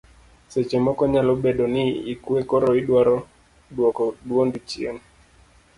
seche 0.51 0.77
moko 0.85 1.03
nyalo 1.13 1.31
bedo 1.43 1.63
ni 1.73 1.85
ikwe 2.13 2.39
koro 2.49 2.69
idwaro 2.81 3.15
duoko 3.75 4.03
duondi 4.27 4.59
chien 4.69 4.95